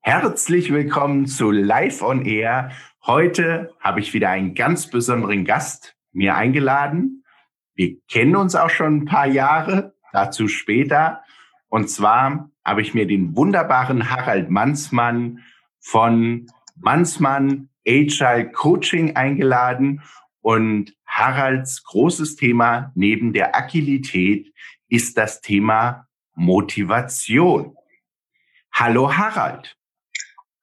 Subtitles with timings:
[0.00, 2.70] Herzlich willkommen zu Live on Air.
[3.04, 7.24] Heute habe ich wieder einen ganz besonderen Gast mir eingeladen.
[7.74, 11.22] Wir kennen uns auch schon ein paar Jahre, dazu später.
[11.68, 15.40] Und zwar habe ich mir den wunderbaren Harald Mansmann
[15.80, 20.02] von Mansmann Agile Coaching eingeladen.
[20.42, 24.52] Und Haralds großes Thema neben der Agilität
[24.88, 27.76] ist das Thema Motivation.
[28.72, 29.76] Hallo Harald.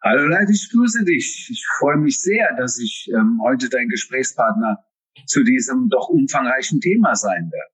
[0.04, 1.50] Hallo Leute, ich grüße dich.
[1.50, 4.84] Ich freue mich sehr, dass ich ähm, heute dein Gesprächspartner
[5.26, 7.74] zu diesem doch umfangreichen Thema sein werde.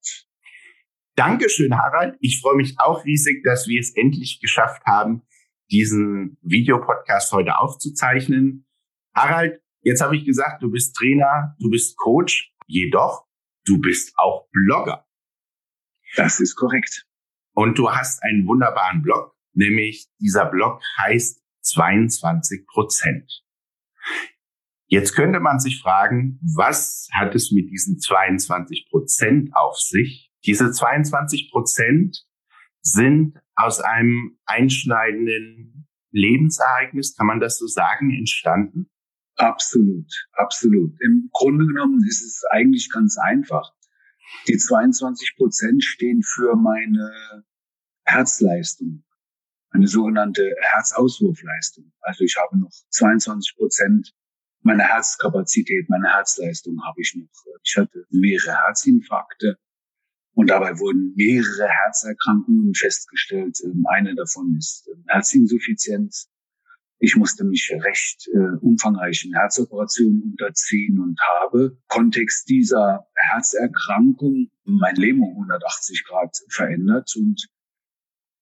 [1.16, 2.16] Dankeschön, Harald.
[2.20, 5.22] Ich freue mich auch riesig, dass wir es endlich geschafft haben,
[5.70, 8.66] diesen Videopodcast heute aufzuzeichnen.
[9.14, 13.26] Harald, jetzt habe ich gesagt, du bist Trainer, du bist Coach, jedoch
[13.66, 15.06] du bist auch Blogger.
[16.16, 17.06] Das ist korrekt.
[17.52, 23.44] Und du hast einen wunderbaren Blog, nämlich dieser Blog heißt 22 Prozent.
[24.88, 30.32] Jetzt könnte man sich fragen, was hat es mit diesen 22 Prozent auf sich?
[30.44, 32.24] Diese 22 Prozent
[32.82, 38.88] sind aus einem einschneidenden Lebensereignis, kann man das so sagen, entstanden?
[39.36, 40.94] Absolut, absolut.
[41.00, 43.72] Im Grunde genommen ist es eigentlich ganz einfach.
[44.48, 47.44] Die 22 Prozent stehen für meine
[48.04, 49.04] Herzleistung,
[49.70, 51.92] eine sogenannte Herzauswurfleistung.
[52.00, 54.14] Also ich habe noch 22 Prozent
[54.62, 57.28] meiner Herzkapazität, meine Herzleistung habe ich noch.
[57.62, 59.58] Ich hatte mehrere Herzinfarkte
[60.36, 63.58] und dabei wurden mehrere Herzerkrankungen festgestellt.
[63.64, 66.30] Ähm, eine davon ist ähm, Herzinsuffizienz.
[66.98, 75.22] Ich musste mich recht äh, umfangreichen Herzoperationen unterziehen und habe Kontext dieser Herzerkrankung mein Leben
[75.22, 77.48] um 180 Grad verändert und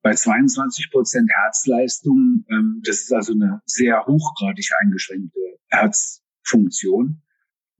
[0.02, 7.22] bei 22 Prozent Herzleistung, ähm, das ist also eine sehr hochgradig eingeschränkte Herzfunktion,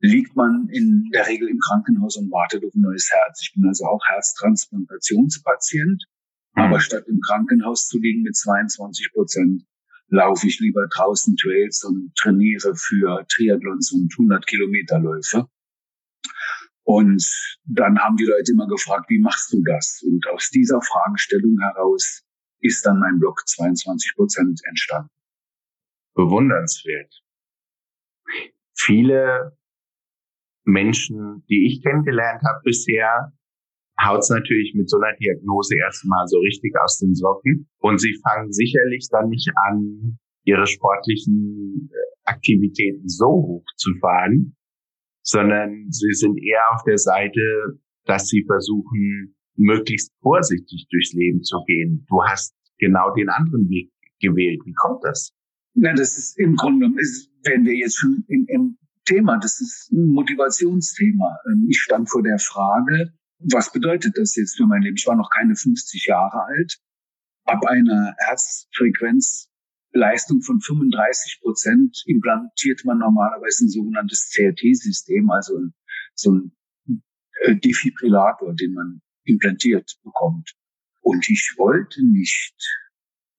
[0.01, 3.43] liegt man in der Regel im Krankenhaus und wartet auf ein neues Herz.
[3.43, 6.05] Ich bin also auch Herztransplantationspatient.
[6.55, 6.63] Mhm.
[6.63, 9.65] Aber statt im Krankenhaus zu liegen mit 22 Prozent,
[10.09, 15.49] laufe ich lieber draußen Trails und trainiere für Triathlons und 100 Kilometerläufe.
[16.85, 17.25] Und
[17.65, 20.03] dann haben die Leute immer gefragt, wie machst du das?
[20.07, 22.23] Und aus dieser Fragestellung heraus
[22.61, 25.11] ist dann mein Blog 22 Prozent entstanden.
[26.15, 27.23] Bewundernswert.
[28.75, 29.57] Viele
[30.65, 33.33] Menschen, die ich kennengelernt habe bisher,
[34.03, 37.69] haut's natürlich mit so einer Diagnose erstmal so richtig aus den Socken.
[37.79, 44.57] Und sie fangen sicherlich dann nicht an, ihre sportlichen äh, Aktivitäten so hoch zu fahren,
[45.23, 47.41] sondern sie sind eher auf der Seite,
[48.05, 52.05] dass sie versuchen, möglichst vorsichtig durchs Leben zu gehen.
[52.09, 53.91] Du hast genau den anderen Weg
[54.21, 54.61] gewählt.
[54.65, 55.33] Wie kommt das?
[55.75, 59.39] Na, das ist im Grunde, ist, wenn wir jetzt schon im, im Thema.
[59.39, 61.39] Das ist ein Motivationsthema.
[61.47, 63.13] Ähm, ich stand vor der Frage,
[63.53, 64.97] was bedeutet das jetzt für mein Leben?
[64.97, 66.79] Ich war noch keine 50 Jahre alt.
[67.45, 75.61] Ab einer Herzfrequenzleistung von 35 Prozent implantiert man normalerweise ein sogenanntes CRT-System, also
[76.15, 76.57] so ein
[77.43, 80.55] äh, Defibrillator, den man implantiert bekommt.
[81.01, 82.57] Und ich wollte nicht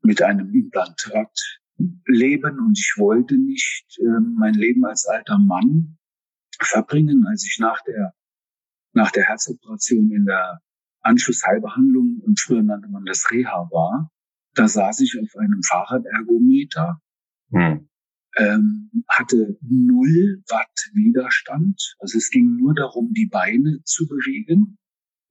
[0.02, 1.36] mit einem Implantat
[2.06, 5.98] leben und ich wollte nicht äh, mein Leben als alter Mann
[6.60, 8.14] verbringen, als ich nach der
[8.96, 10.62] nach der Herzoperation in der
[11.02, 14.12] Anschlussheilbehandlung und früher nannte man das Reha war.
[14.56, 17.02] Da saß ich auf einem Fahrradergometer,
[17.52, 17.90] hm.
[18.38, 21.96] ähm, hatte null Watt Widerstand.
[22.00, 24.78] Also es ging nur darum, die Beine zu bewegen.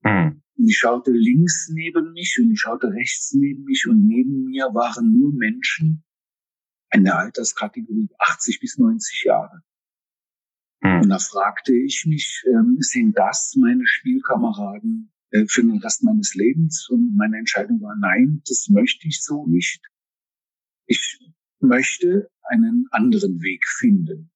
[0.03, 0.41] Hm.
[0.57, 5.11] Ich schaute links neben mich und ich schaute rechts neben mich und neben mir waren
[5.11, 6.05] nur Menschen,
[6.91, 9.61] in der Alterskategorie 80 bis 90 Jahre.
[10.85, 11.01] Hm.
[11.01, 16.35] Und da fragte ich mich, ähm, sind das meine Spielkameraden äh, für den Rest meines
[16.35, 16.87] Lebens?
[16.89, 19.81] Und meine Entscheidung war, nein, das möchte ich so nicht.
[20.85, 21.19] Ich
[21.59, 24.31] möchte einen anderen Weg finden.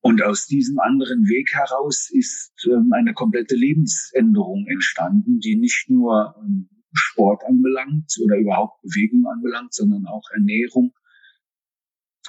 [0.00, 6.34] Und aus diesem anderen Weg heraus ist ähm, eine komplette Lebensänderung entstanden, die nicht nur
[6.40, 10.94] ähm, Sport anbelangt oder überhaupt Bewegung anbelangt, sondern auch Ernährung.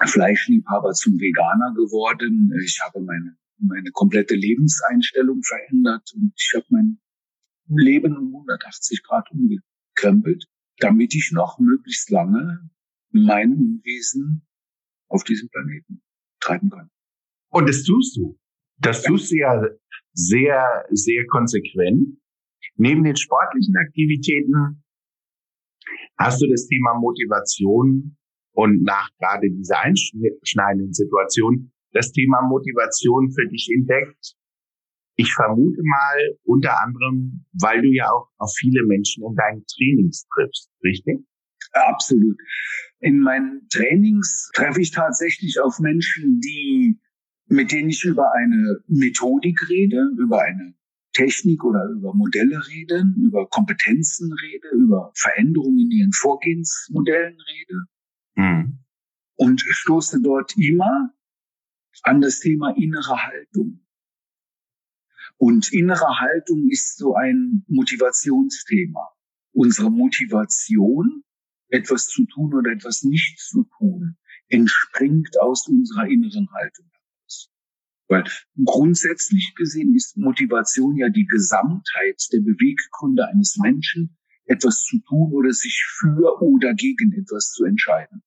[0.07, 2.51] Fleischliebhaber zum Veganer geworden.
[2.63, 6.99] Ich habe meine, meine komplette Lebenseinstellung verändert und ich habe mein
[7.67, 10.45] Leben um 180 Grad umgekrempelt,
[10.79, 12.69] damit ich noch möglichst lange
[13.11, 14.47] mein Unwesen
[15.07, 16.01] auf diesem Planeten
[16.39, 16.89] treiben kann.
[17.49, 18.37] Und das tust du.
[18.77, 19.61] Das tust du ja
[20.13, 22.17] sehr, sehr konsequent.
[22.75, 24.83] Neben den sportlichen Aktivitäten
[26.17, 28.17] hast du das Thema Motivation
[28.59, 34.35] und nach gerade dieser einschneidenden Situation das Thema Motivation für dich entdeckt.
[35.15, 40.27] Ich vermute mal unter anderem, weil du ja auch auf viele Menschen in deinen Trainings
[40.33, 41.19] triffst, richtig?
[41.71, 42.35] Absolut.
[42.99, 46.99] In meinen Trainings treffe ich tatsächlich auf Menschen, die,
[47.47, 50.73] mit denen ich über eine Methodik rede, über eine
[51.13, 57.85] Technik oder über Modelle rede, über Kompetenzen rede, über Veränderungen in ihren Vorgehensmodellen rede.
[58.39, 58.79] Mhm.
[59.35, 61.13] Und stoße dort immer
[62.03, 63.85] an das Thema innere Haltung.
[65.37, 69.09] Und innere Haltung ist so ein Motivationsthema.
[69.51, 71.23] Unsere Motivation
[71.67, 76.89] etwas zu tun oder etwas nicht zu tun, entspringt aus unserer inneren Haltung.
[78.07, 78.23] Weil
[78.65, 85.51] grundsätzlich gesehen ist Motivation ja die Gesamtheit der Beweggründe eines Menschen, etwas zu tun oder
[85.51, 88.23] sich für oder gegen etwas zu entscheiden.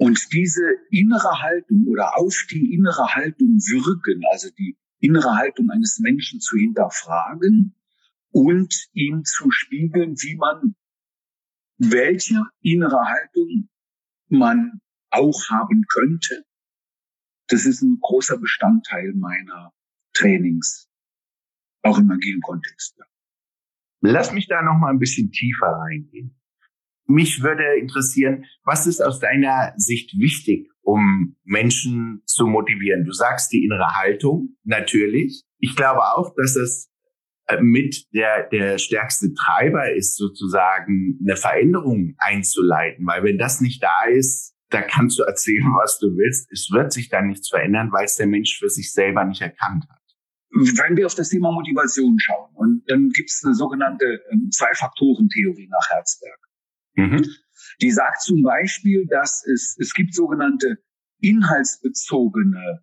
[0.00, 5.98] Und diese innere Haltung oder auf die innere Haltung wirken, also die innere Haltung eines
[5.98, 7.74] Menschen zu hinterfragen
[8.30, 10.74] und ihm zu spiegeln, wie man
[11.76, 13.68] welche innere Haltung
[14.28, 14.80] man
[15.10, 16.46] auch haben könnte.
[17.48, 19.74] Das ist ein großer Bestandteil meiner
[20.14, 20.88] Trainings,
[21.82, 22.98] auch im agilen Kontext.
[24.00, 26.39] Lass mich da noch mal ein bisschen tiefer reingehen.
[27.10, 33.04] Mich würde interessieren, was ist aus deiner Sicht wichtig, um Menschen zu motivieren?
[33.04, 35.42] Du sagst die innere Haltung, natürlich.
[35.58, 36.90] Ich glaube auch, dass es
[37.46, 43.06] äh, mit der, der stärkste Treiber ist, sozusagen eine Veränderung einzuleiten.
[43.06, 46.50] Weil wenn das nicht da ist, da kannst du erzählen, was du willst.
[46.52, 49.86] Es wird sich dann nichts verändern, weil es der Mensch für sich selber nicht erkannt
[49.88, 49.98] hat.
[50.52, 55.68] Wenn wir auf das Thema Motivation schauen, und dann gibt es eine sogenannte ähm, Zwei-Faktoren-Theorie
[55.68, 56.38] nach Herzberg.
[56.94, 57.26] Mhm.
[57.80, 60.78] Die sagt zum Beispiel, dass es, es gibt sogenannte
[61.20, 62.82] inhaltsbezogene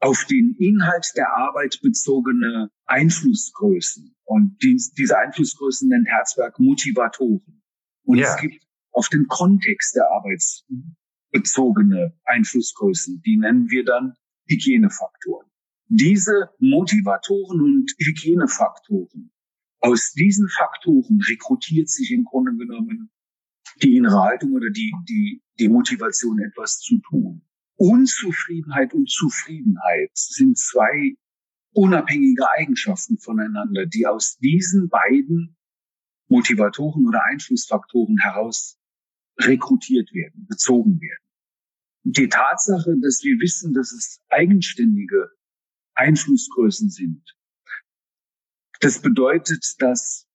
[0.00, 4.14] auf den Inhalt der Arbeit bezogene Einflussgrößen.
[4.24, 7.62] Und die, diese Einflussgrößen nennt Herzberg Motivatoren.
[8.04, 8.34] Und ja.
[8.34, 8.62] es gibt
[8.92, 10.42] auf den Kontext der Arbeit
[11.30, 13.22] bezogene Einflussgrößen.
[13.22, 14.14] Die nennen wir dann
[14.46, 15.48] Hygienefaktoren.
[15.88, 19.30] Diese Motivatoren und Hygienefaktoren,
[19.84, 23.10] aus diesen Faktoren rekrutiert sich im Grunde genommen
[23.82, 27.42] die innere Haltung oder die, die, die Motivation, etwas zu tun.
[27.76, 31.16] Unzufriedenheit und Zufriedenheit sind zwei
[31.72, 35.54] unabhängige Eigenschaften voneinander, die aus diesen beiden
[36.28, 38.78] Motivatoren oder Einflussfaktoren heraus
[39.38, 41.28] rekrutiert werden, bezogen werden.
[42.04, 45.28] Die Tatsache, dass wir wissen, dass es eigenständige
[45.94, 47.36] Einflussgrößen sind,
[48.84, 50.26] das bedeutet, dass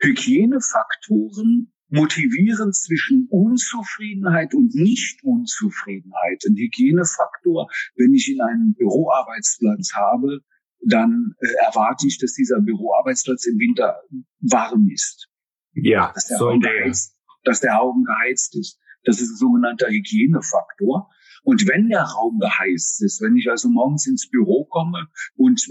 [0.00, 6.42] Hygienefaktoren motivieren zwischen Unzufriedenheit und Nicht-Unzufriedenheit.
[6.48, 10.40] Ein Hygienefaktor, wenn ich in einem Büroarbeitsplatz habe,
[10.84, 14.00] dann äh, erwarte ich, dass dieser Büroarbeitsplatz im Winter
[14.40, 15.28] warm ist.
[15.72, 18.80] Ja, dass der, Raum geheizt, dass der Raum geheizt ist.
[19.04, 21.10] Das ist ein sogenannter Hygienefaktor.
[21.46, 25.64] Und wenn der Raum geheizt ist, wenn ich also morgens ins Büro komme und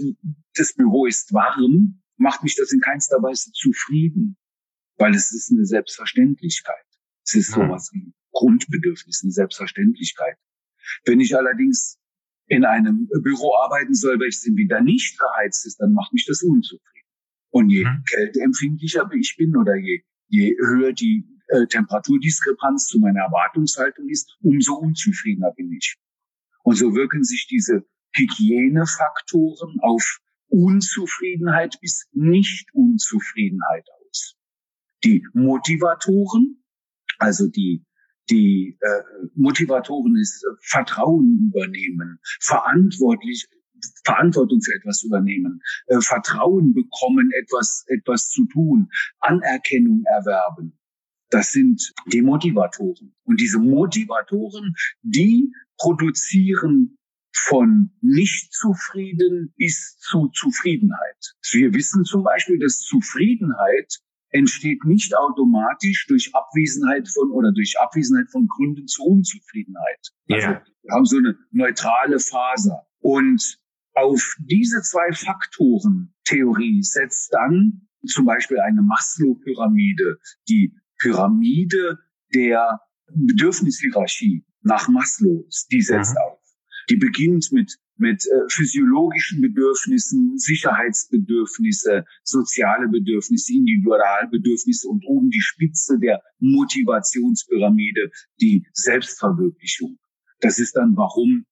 [0.54, 4.38] das Büro ist warm, macht mich das in keinster Weise zufrieden
[4.98, 6.84] weil es ist eine Selbstverständlichkeit.
[7.24, 7.64] Es ist hm.
[7.64, 10.36] sowas wie Grundbedürfnis, eine Selbstverständlichkeit.
[11.04, 11.98] Wenn ich allerdings
[12.48, 16.42] in einem Büro arbeiten soll, welches im Winter nicht geheizt ist, dann macht mich das
[16.42, 17.08] unzufrieden.
[17.50, 18.04] Und je mhm.
[18.08, 24.74] kälteempfindlicher ich bin oder je, je höher die äh, Temperaturdiskrepanz zu meiner Erwartungshaltung ist, umso
[24.74, 25.96] unzufriedener bin ich.
[26.62, 27.84] Und so wirken sich diese
[28.14, 33.86] Hygienefaktoren auf Unzufriedenheit bis Nicht-Unzufriedenheit
[35.06, 36.62] die Motivatoren,
[37.18, 37.84] also die
[38.28, 43.46] die äh, Motivatoren ist äh, Vertrauen übernehmen, verantwortlich
[44.04, 50.76] Verantwortung für etwas übernehmen, äh, Vertrauen bekommen, etwas etwas zu tun, Anerkennung erwerben.
[51.30, 53.14] Das sind die Motivatoren.
[53.24, 56.98] Und diese Motivatoren, die produzieren
[57.34, 61.34] von nicht zufrieden bis zu Zufriedenheit.
[61.52, 63.98] Wir wissen zum Beispiel, dass Zufriedenheit
[64.30, 70.08] entsteht nicht automatisch durch Abwesenheit von oder durch Abwesenheit von Gründen zur Unzufriedenheit.
[70.30, 70.64] Also yeah.
[70.82, 72.86] wir haben so eine neutrale Faser.
[73.00, 73.58] Und
[73.94, 80.18] auf diese zwei Faktoren Theorie setzt dann zum Beispiel eine Maslow-Pyramide,
[80.48, 81.98] die Pyramide
[82.34, 86.18] der Bedürfnishierarchie nach Maslow, die setzt mhm.
[86.18, 86.40] auf.
[86.90, 95.98] Die beginnt mit mit äh, physiologischen Bedürfnissen, Sicherheitsbedürfnisse, soziale Bedürfnisse, Individualbedürfnisse und oben die Spitze
[95.98, 98.10] der Motivationspyramide,
[98.40, 99.98] die Selbstverwirklichung.
[100.40, 101.46] Das ist dann, warum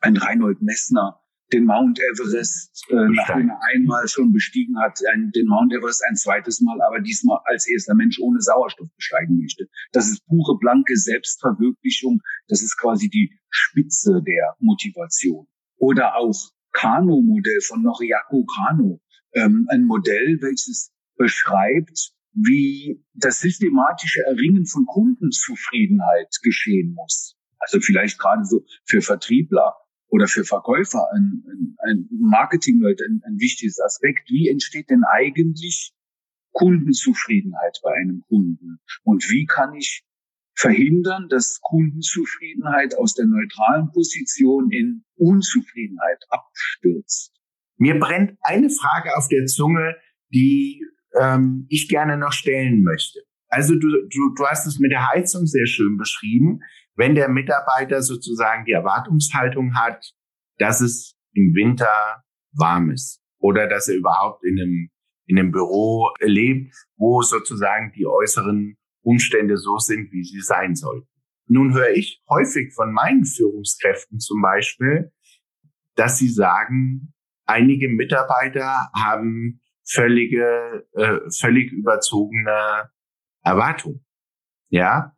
[0.00, 1.20] ein Reinhold Messner
[1.52, 6.16] den Mount Everest, äh, nachdem er einmal schon bestiegen hat, ein, den Mount Everest ein
[6.16, 9.68] zweites Mal, aber diesmal als erster Mensch ohne Sauerstoff besteigen möchte.
[9.92, 12.20] Das ist pure, blanke Selbstverwirklichung.
[12.48, 15.46] Das ist quasi die Spitze der Motivation.
[15.76, 19.00] Oder auch Kano-Modell von Noriako Kano.
[19.34, 27.36] Ähm, ein Modell, welches beschreibt, wie das systematische Erringen von Kundenzufriedenheit geschehen muss.
[27.58, 29.74] Also vielleicht gerade so für Vertriebler
[30.08, 34.30] oder für Verkäufer ein, ein, ein Marketingleute ein, ein wichtiges Aspekt.
[34.30, 35.92] Wie entsteht denn eigentlich
[36.52, 38.78] Kundenzufriedenheit bei einem Kunden?
[39.02, 40.04] Und wie kann ich
[40.56, 47.32] verhindern, dass Kundenzufriedenheit aus der neutralen Position in Unzufriedenheit abstürzt.
[47.76, 49.96] Mir brennt eine Frage auf der Zunge,
[50.32, 50.84] die
[51.20, 53.20] ähm, ich gerne noch stellen möchte.
[53.48, 56.60] Also du, du, du hast es mit der Heizung sehr schön beschrieben.
[56.96, 60.12] Wenn der Mitarbeiter sozusagen die Erwartungshaltung hat,
[60.58, 62.22] dass es im Winter
[62.52, 64.90] warm ist oder dass er überhaupt in einem,
[65.26, 71.08] in einem Büro lebt, wo sozusagen die äußeren Umstände so sind, wie sie sein sollten.
[71.46, 75.12] Nun höre ich häufig von meinen Führungskräften zum Beispiel,
[75.94, 77.12] dass sie sagen,
[77.44, 82.90] einige Mitarbeiter haben völlige, äh, völlig überzogene
[83.42, 84.04] Erwartungen.
[84.70, 85.13] Ja,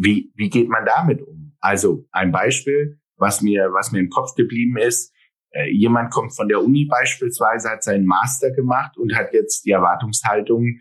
[0.00, 1.52] wie, wie geht man damit um?
[1.60, 5.12] Also ein Beispiel, was mir, was mir im Kopf geblieben ist,
[5.50, 9.72] äh, jemand kommt von der Uni beispielsweise, hat seinen Master gemacht und hat jetzt die
[9.72, 10.78] Erwartungshaltung,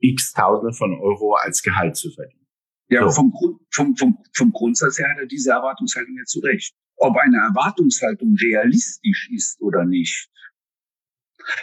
[0.00, 2.46] x Tausende von Euro als Gehalt zu verdienen.
[2.90, 3.22] Ja, so.
[3.22, 6.74] vom, Grund, vom, vom, vom Grundsatz her hat er diese Erwartungshaltung ja zu Recht.
[6.96, 10.28] Ob eine Erwartungshaltung realistisch ist oder nicht,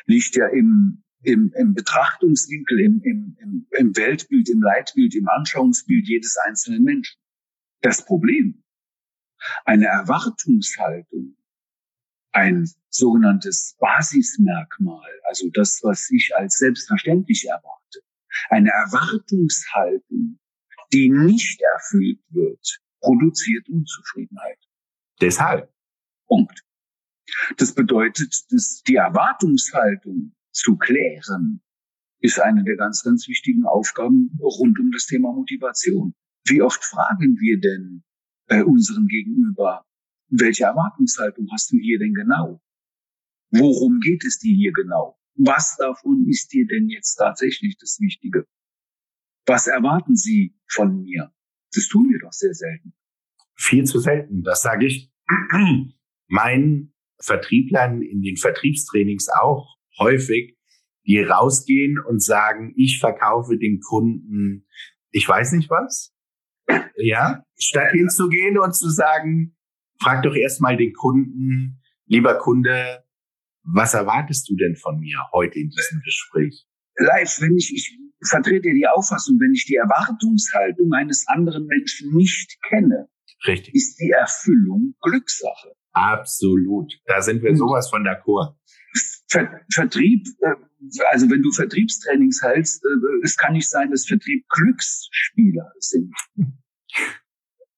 [0.06, 6.08] liegt ja im, im, im Betrachtungswinkel, im, im, im, im Weltbild, im Leitbild, im Anschauungsbild
[6.08, 7.18] jedes einzelnen Menschen.
[7.82, 8.64] Das Problem,
[9.66, 11.38] eine Erwartungshaltung,
[12.32, 18.02] ein sogenanntes Basismerkmal, also das, was ich als selbstverständlich erwarte,
[18.50, 20.40] eine Erwartungshaltung,
[20.94, 24.60] die nicht erfüllt wird, produziert Unzufriedenheit.
[25.22, 25.72] Deshalb.
[26.28, 26.64] Punkt.
[27.58, 31.62] Das bedeutet, dass die Erwartungshaltung zu klären,
[32.22, 36.14] ist eine der ganz, ganz wichtigen Aufgaben rund um das Thema Motivation.
[36.48, 38.04] Wie oft fragen wir denn
[38.48, 39.86] bei unserem Gegenüber,
[40.30, 42.62] welche Erwartungshaltung hast du hier denn genau?
[43.52, 45.20] Worum geht es dir hier genau?
[45.36, 48.48] Was davon ist dir denn jetzt tatsächlich das Wichtige?
[49.46, 51.32] Was erwarten Sie von mir?
[51.74, 52.94] Das tun wir doch sehr selten.
[53.56, 54.42] Viel zu selten.
[54.44, 55.12] Das sage ich
[56.28, 60.58] meinen Vertrieblern in den Vertriebstrainings auch häufig,
[61.06, 64.68] die rausgehen und sagen, ich verkaufe den Kunden,
[65.12, 66.14] ich weiß nicht was.
[66.98, 69.56] Ja, statt hinzugehen und zu sagen,
[70.02, 73.04] frag doch erstmal den Kunden, lieber Kunde,
[73.64, 76.66] was erwartest du denn von mir heute in diesem Gespräch?
[76.98, 77.98] Live, wenn ich, ich
[78.28, 83.10] vertrete die Auffassung, wenn ich die Erwartungshaltung eines anderen Menschen nicht kenne,
[83.46, 83.74] Richtig.
[83.74, 85.76] ist die Erfüllung Glückssache.
[85.92, 86.94] Absolut.
[87.06, 88.56] Da sind wir sowas von d'accord.
[89.36, 90.56] Ver Vertrieb, äh,
[91.12, 96.14] also wenn du Vertriebstrainings hältst, äh, es kann nicht sein, dass Vertrieb Glücksspieler sind.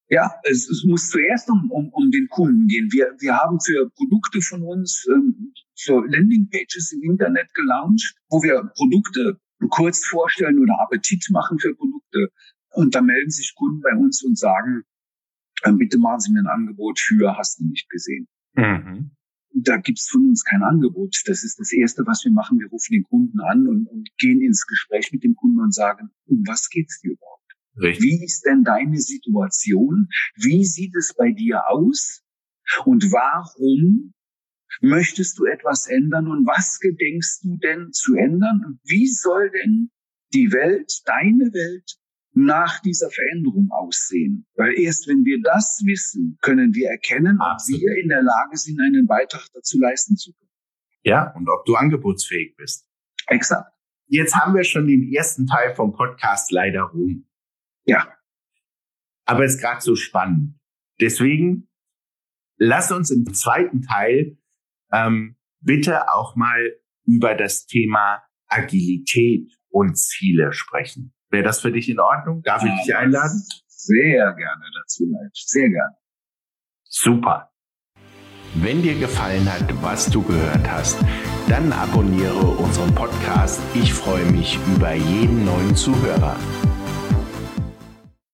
[0.09, 2.91] Ja, es, es muss zuerst um, um, um den Kunden gehen.
[2.91, 8.71] Wir, wir haben für Produkte von uns ähm, so Landingpages im Internet gelauncht, wo wir
[8.75, 9.37] Produkte
[9.69, 12.31] kurz vorstellen oder Appetit machen für Produkte.
[12.69, 14.83] Und da melden sich Kunden bei uns und sagen,
[15.63, 18.27] äh, bitte machen Sie mir ein Angebot für, hast du nicht gesehen.
[18.53, 19.11] Mhm.
[19.59, 21.15] Da gibt's von uns kein Angebot.
[21.25, 22.59] Das ist das Erste, was wir machen.
[22.59, 26.09] Wir rufen den Kunden an und, und gehen ins Gespräch mit dem Kunden und sagen,
[26.25, 27.53] um was geht's dir überhaupt?
[27.77, 28.03] Richtig.
[28.03, 30.09] Wie ist denn deine Situation?
[30.35, 32.23] Wie sieht es bei dir aus?
[32.85, 34.13] Und warum
[34.81, 36.27] möchtest du etwas ändern?
[36.27, 38.79] Und was gedenkst du denn zu ändern?
[38.83, 39.89] Wie soll denn
[40.33, 41.97] die Welt, deine Welt,
[42.37, 44.45] nach dieser Veränderung aussehen?
[44.55, 47.81] Weil erst wenn wir das wissen, können wir erkennen, ob Absolut.
[47.81, 50.51] wir in der Lage sind, einen Beitrag dazu leisten zu können.
[51.03, 52.87] Ja, und ob du angebotsfähig bist.
[53.27, 53.71] Exakt.
[54.07, 57.27] Jetzt haben wir schon den ersten Teil vom Podcast leider rum.
[57.85, 58.13] Ja.
[59.25, 60.59] Aber es ist gerade so spannend.
[60.99, 61.69] Deswegen
[62.57, 64.37] lass uns im zweiten Teil
[64.91, 66.73] ähm, bitte auch mal
[67.05, 71.13] über das Thema Agilität und Ziele sprechen.
[71.29, 72.41] Wäre das für dich in Ordnung?
[72.43, 73.43] Darf ja, ich dich einladen?
[73.67, 75.31] Sehr gerne dazu, Leid.
[75.33, 75.95] Sehr gerne.
[76.83, 77.51] Super.
[78.55, 80.97] Wenn dir gefallen hat, was du gehört hast,
[81.47, 83.61] dann abonniere unseren Podcast.
[83.75, 86.35] Ich freue mich über jeden neuen Zuhörer.